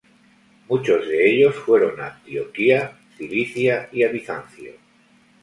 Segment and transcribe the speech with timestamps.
[0.67, 4.73] Muchos de ellos fueron a Antioquía, Cilicia, y a Bizancio.